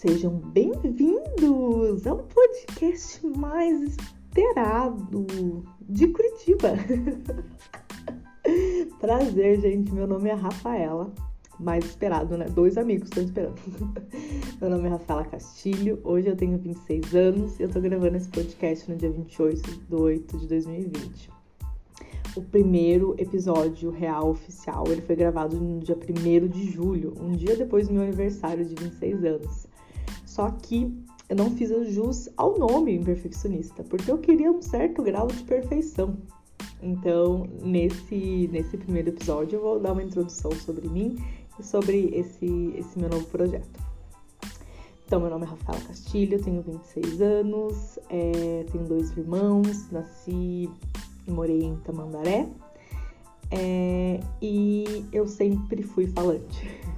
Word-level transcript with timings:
Sejam 0.00 0.32
bem-vindos 0.32 2.06
ao 2.06 2.16
podcast 2.16 3.20
mais 3.36 3.82
esperado 3.82 5.26
de 5.86 6.08
Curitiba. 6.08 6.70
Prazer, 8.98 9.60
gente. 9.60 9.92
Meu 9.92 10.06
nome 10.06 10.30
é 10.30 10.32
Rafaela. 10.32 11.12
Mais 11.58 11.84
esperado, 11.84 12.38
né? 12.38 12.46
Dois 12.46 12.78
amigos 12.78 13.10
estão 13.10 13.22
esperando. 13.24 13.60
Meu 14.58 14.70
nome 14.70 14.86
é 14.86 14.88
Rafaela 14.88 15.24
Castilho. 15.26 16.00
Hoje 16.02 16.28
eu 16.28 16.36
tenho 16.36 16.56
26 16.56 17.14
anos 17.14 17.60
e 17.60 17.64
eu 17.64 17.68
tô 17.68 17.78
gravando 17.78 18.16
esse 18.16 18.30
podcast 18.30 18.90
no 18.90 18.96
dia 18.96 19.10
28 19.10 19.70
de 19.86 19.94
8 19.94 20.38
de 20.38 20.46
2020 20.46 21.40
o 22.36 22.42
primeiro 22.42 23.14
episódio 23.18 23.90
real 23.90 24.30
oficial. 24.30 24.84
Ele 24.86 25.00
foi 25.00 25.16
gravado 25.16 25.56
no 25.56 25.80
dia 25.80 25.96
1 25.96 26.46
de 26.46 26.70
julho, 26.70 27.12
um 27.20 27.32
dia 27.32 27.56
depois 27.56 27.88
do 27.88 27.94
meu 27.94 28.04
aniversário 28.04 28.64
de 28.64 28.74
26 28.76 29.24
anos. 29.24 29.69
Só 30.30 30.48
que 30.48 30.96
eu 31.28 31.34
não 31.34 31.50
fiz 31.50 31.70
jus 31.92 32.28
ao 32.36 32.56
nome 32.56 32.94
imperfeccionista, 32.94 33.82
porque 33.82 34.08
eu 34.08 34.18
queria 34.18 34.48
um 34.48 34.62
certo 34.62 35.02
grau 35.02 35.26
de 35.26 35.42
perfeição. 35.42 36.16
Então, 36.80 37.48
nesse, 37.60 38.48
nesse 38.52 38.76
primeiro 38.76 39.08
episódio, 39.08 39.56
eu 39.56 39.60
vou 39.60 39.80
dar 39.80 39.92
uma 39.92 40.04
introdução 40.04 40.52
sobre 40.52 40.88
mim 40.88 41.18
e 41.58 41.64
sobre 41.64 42.10
esse, 42.14 42.46
esse 42.76 42.96
meu 42.96 43.08
novo 43.08 43.26
projeto. 43.26 43.80
Então, 45.04 45.18
meu 45.18 45.30
nome 45.30 45.46
é 45.46 45.48
Rafaela 45.48 45.80
Castilho, 45.82 46.40
tenho 46.40 46.62
26 46.62 47.20
anos, 47.20 47.98
é, 48.08 48.64
tenho 48.70 48.84
dois 48.84 49.10
irmãos, 49.16 49.90
nasci 49.90 50.70
e 51.26 51.30
morei 51.30 51.64
em 51.64 51.74
Tamandaré. 51.78 52.48
É, 53.50 54.20
e 54.40 55.04
eu 55.12 55.26
sempre 55.26 55.82
fui 55.82 56.06
falante. 56.06 56.70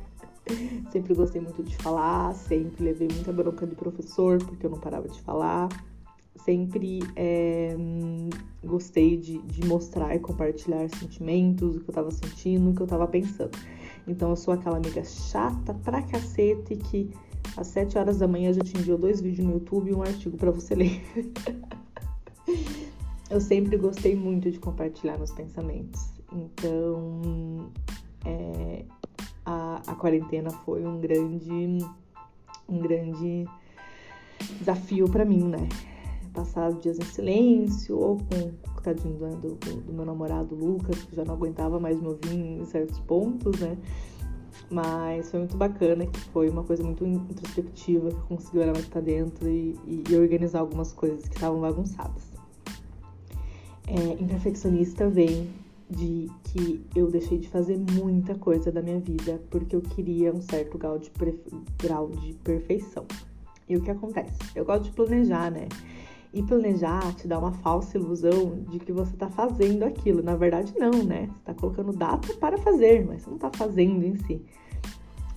sempre 0.91 1.15
gostei 1.15 1.41
muito 1.41 1.63
de 1.63 1.77
falar, 1.77 2.35
sempre 2.35 2.85
levei 2.85 3.09
muita 3.09 3.33
bronca 3.33 3.67
de 3.67 3.75
professor 3.75 4.39
porque 4.45 4.67
eu 4.67 4.71
não 4.71 4.79
parava 4.79 5.09
de 5.09 5.21
falar. 5.23 5.69
Sempre 6.45 7.01
é, 7.15 7.77
gostei 8.65 9.17
de, 9.17 9.39
de 9.43 9.67
mostrar 9.67 10.17
e 10.17 10.19
compartilhar 10.19 10.89
sentimentos, 10.89 11.77
o 11.77 11.81
que 11.81 11.91
eu 11.91 11.95
tava 11.95 12.11
sentindo, 12.11 12.71
o 12.71 12.75
que 12.75 12.81
eu 12.81 12.87
tava 12.87 13.07
pensando. 13.07 13.57
Então 14.09 14.31
eu 14.31 14.37
sou 14.37 14.55
aquela 14.55 14.79
amiga 14.79 15.05
chata 15.05 15.75
pra 15.75 16.03
cacete 16.03 16.75
que 16.77 17.11
às 17.57 17.69
7 17.69 17.99
horas 17.99 18.19
da 18.19 18.27
manhã 18.27 18.53
já 18.53 18.63
te 18.63 18.77
enviou 18.77 18.99
dois 18.99 19.21
vídeos 19.21 19.47
no 19.47 19.55
YouTube 19.55 19.91
e 19.91 19.95
um 19.95 20.03
artigo 20.03 20.37
para 20.37 20.51
você 20.51 20.75
ler. 20.75 21.03
eu 23.31 23.41
sempre 23.41 23.77
gostei 23.77 24.17
muito 24.17 24.51
de 24.51 24.59
compartilhar 24.59 25.17
meus 25.17 25.33
pensamentos. 25.33 26.11
Então, 26.33 27.71
é, 28.25 28.85
a, 29.45 29.83
a 29.87 29.95
quarentena 29.95 30.51
foi 30.51 30.85
um 30.85 31.01
grande, 31.01 31.79
um 32.69 32.79
grande 32.79 33.47
desafio 34.59 35.09
para 35.09 35.25
mim, 35.25 35.45
né? 35.45 35.69
Passar 36.33 36.73
dias 36.73 36.99
em 36.99 37.05
silêncio 37.05 37.99
ou 37.99 38.17
com 38.17 38.79
o 38.79 38.81
tadinho 38.83 39.19
do, 39.37 39.55
do, 39.55 39.81
do, 39.83 39.93
meu 39.93 40.05
namorado 40.05 40.55
Lucas, 40.55 41.03
que 41.03 41.15
já 41.15 41.25
não 41.25 41.35
aguentava 41.35 41.79
mais 41.79 42.01
me 42.01 42.09
ouvir 42.09 42.35
em 42.35 42.65
certos 42.65 42.99
pontos, 43.01 43.61
né? 43.61 43.77
Mas 44.71 45.31
foi 45.31 45.41
muito 45.41 45.57
bacana, 45.57 46.07
que 46.07 46.21
foi 46.31 46.49
uma 46.49 46.63
coisa 46.63 46.83
muito 46.83 47.05
introspectiva, 47.05 48.09
que 48.09 48.21
conseguiu 48.23 48.63
olhar 48.63 48.73
mais 48.73 48.87
pra 48.87 49.01
dentro 49.01 49.49
e, 49.49 49.79
e, 49.87 50.05
e 50.09 50.17
organizar 50.17 50.61
algumas 50.61 50.93
coisas 50.93 51.29
que 51.29 51.35
estavam 51.35 51.61
bagunçadas 51.61 52.33
é, 53.87 54.23
imperfeccionista 54.23 55.09
vem 55.09 55.51
de 55.93 56.29
que 56.45 56.85
eu 56.97 57.11
deixei 57.11 57.39
de 57.39 57.49
fazer 57.49 57.79
muita 57.79 58.35
coisa 58.35 58.73
da 58.73 58.83
minha 58.83 58.99
vida 58.99 59.41
porque 59.51 59.77
eu 59.77 59.81
queria 59.81 60.33
um 60.33 60.41
certo 60.41 60.79
grau 60.79 60.99
de, 60.99 61.11
grau 61.79 62.09
de 62.09 62.33
perfeição. 62.35 63.07
E 63.69 63.77
o 63.77 63.83
que 63.83 63.91
acontece? 63.91 64.37
Eu 64.55 64.65
gosto 64.65 64.85
de 64.85 64.91
planejar, 64.93 65.51
né? 65.51 65.69
E 66.33 66.43
planejar 66.43 67.15
te 67.15 67.29
dá 67.29 67.39
uma 67.39 67.53
falsa 67.53 67.99
ilusão 67.99 68.65
de 68.69 68.79
que 68.79 68.93
você 68.93 69.15
tá 69.17 69.29
fazendo 69.29 69.85
aquilo. 69.85 70.23
Na 70.23 70.35
verdade, 70.35 70.73
não, 70.79 71.03
né? 71.05 71.27
Você 71.27 71.45
tá 71.45 71.55
colocando 71.55 71.93
data 71.93 72.35
para 72.35 72.59
fazer, 72.59 73.05
mas 73.07 73.23
você 73.23 73.31
não 73.31 73.39
tá 73.39 73.51
fazendo 73.55 74.03
em 74.05 74.17
si. 74.17 74.43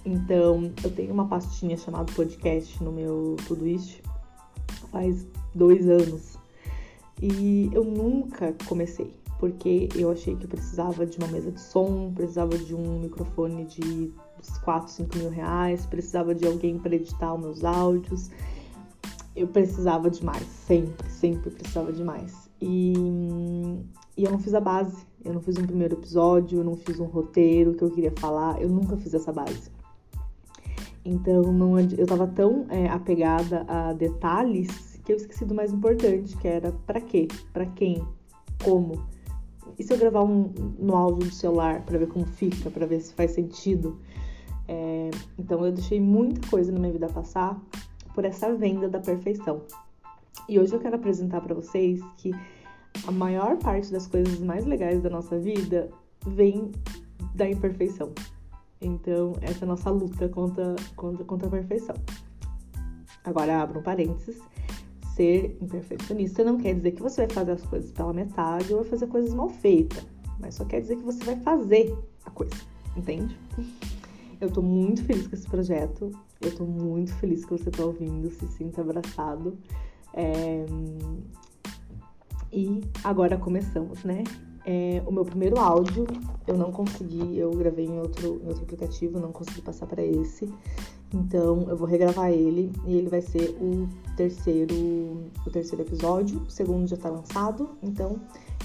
Então, 0.05 0.71
eu 0.83 0.91
tenho 0.91 1.13
uma 1.13 1.27
pastinha 1.27 1.75
chamada 1.77 2.11
podcast 2.13 2.81
no 2.83 2.91
meu 2.91 3.35
Todoist 3.47 4.01
faz 4.91 5.27
dois 5.53 5.89
anos 5.89 6.37
e 7.21 7.69
eu 7.73 7.83
nunca 7.83 8.53
comecei, 8.65 9.13
porque 9.39 9.89
eu 9.95 10.11
achei 10.11 10.35
que 10.35 10.45
eu 10.45 10.49
precisava 10.49 11.05
de 11.05 11.17
uma 11.17 11.27
mesa 11.27 11.51
de 11.51 11.59
som, 11.59 12.11
precisava 12.13 12.57
de 12.57 12.73
um 12.73 12.99
microfone 12.99 13.65
de 13.65 14.13
uns 14.39 14.57
4, 14.59 14.91
5 14.91 15.17
mil 15.17 15.29
reais, 15.29 15.85
precisava 15.85 16.33
de 16.33 16.45
alguém 16.45 16.77
para 16.77 16.95
editar 16.95 17.33
os 17.33 17.41
meus 17.41 17.63
áudios. 17.63 18.29
Eu 19.35 19.47
precisava 19.47 20.09
demais, 20.09 20.45
sempre, 20.65 21.09
sempre 21.09 21.49
precisava 21.51 21.91
demais. 21.91 22.49
E, 22.61 22.93
e 24.15 24.23
eu 24.23 24.31
não 24.31 24.39
fiz 24.39 24.53
a 24.53 24.61
base, 24.61 25.05
eu 25.23 25.33
não 25.33 25.41
fiz 25.41 25.57
um 25.57 25.65
primeiro 25.65 25.95
episódio, 25.95 26.59
eu 26.59 26.63
não 26.63 26.77
fiz 26.77 26.99
um 26.99 27.05
roteiro 27.05 27.73
que 27.73 27.83
eu 27.83 27.91
queria 27.91 28.13
falar, 28.17 28.61
eu 28.61 28.69
nunca 28.69 28.95
fiz 28.95 29.13
essa 29.13 29.33
base. 29.33 29.69
Então 31.03 31.51
não, 31.51 31.79
eu 31.79 32.07
tava 32.07 32.25
tão 32.25 32.65
é, 32.69 32.87
apegada 32.87 33.63
a 33.67 33.93
detalhes 33.93 34.99
que 35.03 35.11
eu 35.11 35.17
esqueci 35.17 35.45
do 35.45 35.53
mais 35.53 35.71
importante, 35.71 36.35
que 36.37 36.47
era 36.47 36.71
para 36.87 36.99
quê? 36.99 37.27
Para 37.53 37.65
quem? 37.67 38.03
Como? 38.63 39.03
E 39.77 39.83
se 39.83 39.93
eu 39.93 39.97
gravar 39.97 40.23
um 40.23 40.53
no 40.79 40.95
áudio 40.95 41.27
do 41.27 41.33
celular 41.33 41.81
para 41.85 41.97
ver 41.97 42.07
como 42.07 42.25
fica, 42.25 42.69
para 42.69 42.85
ver 42.85 43.01
se 43.01 43.13
faz 43.13 43.31
sentido? 43.31 43.99
É, 44.67 45.11
então 45.37 45.63
eu 45.65 45.71
deixei 45.71 45.99
muita 45.99 46.47
coisa 46.49 46.71
na 46.71 46.79
minha 46.79 46.91
vida 46.91 47.07
passar 47.07 47.59
por 48.13 48.25
essa 48.25 48.53
venda 48.55 48.87
da 48.87 48.99
perfeição. 48.99 49.61
E 50.47 50.59
hoje 50.59 50.73
eu 50.73 50.79
quero 50.79 50.95
apresentar 50.95 51.41
para 51.41 51.53
vocês 51.53 52.01
que 52.17 52.31
a 53.07 53.11
maior 53.11 53.57
parte 53.57 53.91
das 53.91 54.07
coisas 54.07 54.39
mais 54.39 54.65
legais 54.65 55.01
da 55.01 55.09
nossa 55.09 55.37
vida 55.37 55.89
vem 56.25 56.71
da 57.33 57.49
imperfeição. 57.49 58.13
Então, 58.81 59.33
essa 59.41 59.63
é 59.63 59.65
a 59.65 59.67
nossa 59.67 59.89
luta 59.89 60.29
contra, 60.29 60.75
contra, 60.95 61.25
contra 61.25 61.47
a 61.47 61.51
perfeição. 61.51 61.95
Agora, 63.23 63.61
abro 63.61 63.79
um 63.79 63.83
parênteses 63.83 64.39
ser 65.15 65.57
imperfeccionista 65.61 66.43
não 66.43 66.57
quer 66.57 66.75
dizer 66.75 66.91
que 66.91 67.01
você 67.01 67.25
vai 67.25 67.33
fazer 67.33 67.51
as 67.53 67.65
coisas 67.65 67.91
pela 67.91 68.13
metade 68.13 68.73
ou 68.73 68.81
vai 68.81 68.89
fazer 68.89 69.07
coisas 69.07 69.33
mal 69.33 69.49
feitas, 69.49 70.05
mas 70.39 70.55
só 70.55 70.65
quer 70.65 70.81
dizer 70.81 70.97
que 70.97 71.03
você 71.03 71.23
vai 71.23 71.37
fazer 71.37 71.97
a 72.25 72.29
coisa, 72.29 72.55
entende? 72.95 73.37
Eu 74.39 74.51
tô 74.51 74.61
muito 74.61 75.03
feliz 75.05 75.27
com 75.27 75.35
esse 75.35 75.47
projeto, 75.47 76.11
eu 76.41 76.53
tô 76.53 76.65
muito 76.65 77.13
feliz 77.15 77.45
que 77.45 77.51
você 77.51 77.71
tá 77.71 77.85
ouvindo, 77.85 78.29
se 78.29 78.45
sinta 78.49 78.81
abraçado. 78.81 79.57
É... 80.13 80.65
E 82.51 82.81
agora 83.03 83.37
começamos, 83.37 84.03
né? 84.03 84.23
É, 84.65 85.01
o 85.05 85.11
meu 85.11 85.23
primeiro 85.23 85.59
áudio 85.59 86.07
eu 86.47 86.57
não 86.57 86.71
consegui, 86.71 87.37
eu 87.37 87.51
gravei 87.51 87.85
em 87.85 87.99
outro, 87.99 88.41
em 88.43 88.47
outro 88.47 88.63
aplicativo, 88.63 89.19
não 89.19 89.31
consegui 89.31 89.61
passar 89.61 89.85
para 89.85 90.03
esse. 90.03 90.51
Então 91.15 91.65
eu 91.69 91.77
vou 91.77 91.87
regravar 91.87 92.29
ele 92.29 92.71
e 92.85 92.97
ele 92.97 93.09
vai 93.09 93.21
ser 93.21 93.57
o 93.61 93.87
terceiro, 94.17 94.75
o 95.45 95.49
terceiro 95.49 95.83
episódio. 95.83 96.41
O 96.41 96.51
segundo 96.51 96.85
já 96.87 96.97
tá 96.97 97.09
lançado, 97.09 97.69
então 97.81 98.17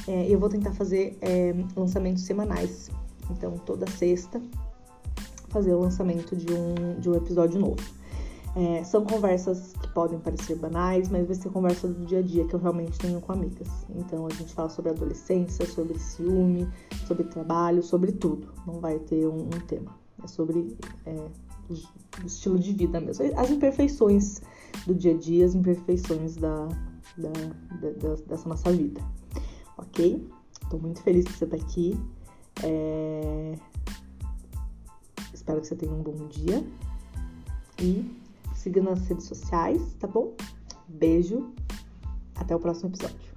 é, 0.09 0.27
eu 0.29 0.39
vou 0.39 0.49
tentar 0.49 0.73
fazer 0.73 1.17
é, 1.21 1.55
lançamentos 1.77 2.25
semanais. 2.25 2.91
Então 3.31 3.57
toda 3.65 3.89
sexta 3.89 4.43
fazer 5.49 5.73
o 5.73 5.81
lançamento 5.81 6.37
de 6.37 6.53
um, 6.53 7.01
de 7.01 7.09
um 7.09 7.15
episódio 7.15 7.61
novo. 7.61 8.01
É, 8.57 8.83
são 8.83 9.05
conversas 9.05 9.73
que 9.81 9.87
podem 9.89 10.19
parecer 10.19 10.57
banais, 10.57 11.09
mas 11.09 11.25
vai 11.25 11.37
ser 11.37 11.51
conversa 11.51 11.87
do 11.87 12.05
dia 12.05 12.19
a 12.19 12.23
dia 12.23 12.45
que 12.45 12.55
eu 12.55 12.59
realmente 12.59 12.99
tenho 12.99 13.21
com 13.21 13.33
amigas. 13.33 13.69
Então 13.95 14.27
a 14.27 14.31
gente 14.31 14.53
fala 14.55 14.69
sobre 14.69 14.91
adolescência, 14.91 15.65
sobre 15.67 15.97
ciúme, 16.01 16.69
sobre 17.07 17.25
trabalho, 17.25 17.81
sobre 17.81 18.11
tudo. 18.11 18.49
Não 18.67 18.81
vai 18.81 18.99
ter 18.99 19.27
um, 19.27 19.43
um 19.43 19.61
tema. 19.69 19.95
É 20.23 20.27
sobre 20.27 20.77
é, 21.07 21.17
o 21.71 22.27
estilo 22.27 22.59
de 22.59 22.73
vida 22.73 23.01
mesmo. 23.01 23.25
As 23.37 23.51
imperfeições 23.51 24.41
do 24.87 24.95
dia 24.95 25.15
a 25.15 25.17
dia, 25.17 25.47
as 25.47 25.55
imperfeições 25.55 26.37
da, 26.37 26.67
da, 27.17 27.31
da 28.01 28.15
dessa 28.27 28.49
nossa 28.49 28.73
vida. 28.73 29.01
Ok? 29.79 30.29
Tô 30.69 30.79
muito 30.79 31.03
feliz 31.03 31.25
que 31.25 31.33
você 31.33 31.47
tá 31.47 31.57
aqui. 31.57 31.99
É... 32.63 33.55
Espero 35.33 35.61
que 35.61 35.67
você 35.67 35.77
tenha 35.77 35.93
um 35.93 36.03
bom 36.03 36.29
dia. 36.29 36.65
E 37.81 38.05
siga 38.55 38.83
nas 38.83 39.07
redes 39.09 39.27
sociais, 39.27 39.95
tá 39.99 40.07
bom? 40.07 40.35
Beijo. 40.87 41.51
Até 42.35 42.55
o 42.55 42.61
próximo 42.61 42.91
episódio. 42.91 43.30